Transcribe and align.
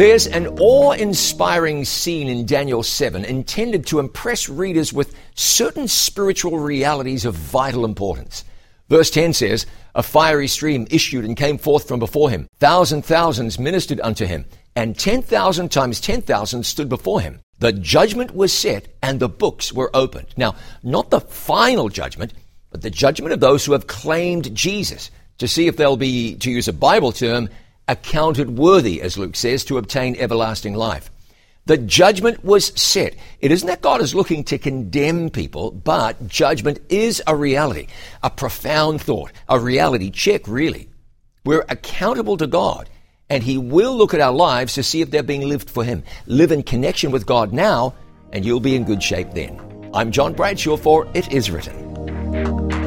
There's 0.00 0.26
an 0.26 0.46
awe 0.58 0.92
inspiring 0.92 1.84
scene 1.84 2.30
in 2.30 2.46
Daniel 2.46 2.82
7 2.82 3.22
intended 3.22 3.86
to 3.88 3.98
impress 3.98 4.48
readers 4.48 4.94
with 4.94 5.14
certain 5.34 5.88
spiritual 5.88 6.58
realities 6.58 7.26
of 7.26 7.34
vital 7.34 7.84
importance. 7.84 8.42
Verse 8.88 9.10
10 9.10 9.34
says, 9.34 9.66
A 9.94 10.02
fiery 10.02 10.48
stream 10.48 10.86
issued 10.90 11.26
and 11.26 11.36
came 11.36 11.58
forth 11.58 11.86
from 11.86 11.98
before 11.98 12.30
him. 12.30 12.48
Thousand 12.60 13.04
thousands 13.04 13.58
ministered 13.58 14.00
unto 14.02 14.24
him, 14.24 14.46
and 14.74 14.98
10,000 14.98 15.70
times 15.70 16.00
10,000 16.00 16.64
stood 16.64 16.88
before 16.88 17.20
him. 17.20 17.42
The 17.58 17.72
judgment 17.74 18.34
was 18.34 18.54
set, 18.54 18.88
and 19.02 19.20
the 19.20 19.28
books 19.28 19.70
were 19.70 19.90
opened. 19.92 20.28
Now, 20.34 20.54
not 20.82 21.10
the 21.10 21.20
final 21.20 21.90
judgment, 21.90 22.32
but 22.70 22.80
the 22.80 22.88
judgment 22.88 23.34
of 23.34 23.40
those 23.40 23.66
who 23.66 23.72
have 23.72 23.86
claimed 23.86 24.54
Jesus 24.56 25.10
to 25.36 25.46
see 25.46 25.66
if 25.66 25.76
they'll 25.76 25.98
be, 25.98 26.36
to 26.36 26.50
use 26.50 26.68
a 26.68 26.72
Bible 26.72 27.12
term, 27.12 27.50
accounted 27.90 28.56
worthy, 28.56 29.02
as 29.02 29.18
Luke 29.18 29.34
says, 29.34 29.64
to 29.64 29.76
obtain 29.76 30.14
everlasting 30.16 30.74
life. 30.74 31.10
The 31.66 31.76
judgment 31.76 32.44
was 32.44 32.66
set. 32.80 33.16
It 33.40 33.50
isn't 33.50 33.66
that 33.66 33.82
God 33.82 34.00
is 34.00 34.14
looking 34.14 34.44
to 34.44 34.58
condemn 34.58 35.28
people, 35.28 35.72
but 35.72 36.26
judgment 36.28 36.78
is 36.88 37.22
a 37.26 37.36
reality, 37.36 37.88
a 38.22 38.30
profound 38.30 39.02
thought, 39.02 39.32
a 39.48 39.58
reality 39.58 40.10
check, 40.10 40.46
really. 40.46 40.88
We're 41.44 41.64
accountable 41.68 42.36
to 42.38 42.46
God, 42.46 42.88
and 43.28 43.42
He 43.42 43.58
will 43.58 43.96
look 43.96 44.14
at 44.14 44.20
our 44.20 44.32
lives 44.32 44.74
to 44.74 44.82
see 44.82 45.00
if 45.00 45.10
they're 45.10 45.22
being 45.22 45.48
lived 45.48 45.68
for 45.68 45.84
Him. 45.84 46.04
Live 46.26 46.52
in 46.52 46.62
connection 46.62 47.10
with 47.10 47.26
God 47.26 47.52
now, 47.52 47.94
and 48.32 48.44
you'll 48.44 48.60
be 48.60 48.76
in 48.76 48.84
good 48.84 49.02
shape 49.02 49.32
then. 49.32 49.90
I'm 49.92 50.12
John 50.12 50.32
Bradshaw 50.32 50.76
for 50.76 51.08
It 51.12 51.32
Is 51.32 51.50
Written. 51.50 52.79